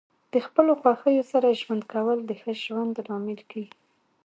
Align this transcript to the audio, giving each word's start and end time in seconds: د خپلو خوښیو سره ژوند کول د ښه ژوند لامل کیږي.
د 0.33 0.35
خپلو 0.45 0.71
خوښیو 0.81 1.29
سره 1.31 1.57
ژوند 1.61 1.83
کول 1.93 2.17
د 2.25 2.31
ښه 2.41 2.51
ژوند 2.63 2.93
لامل 3.07 3.39
کیږي. 3.51 3.73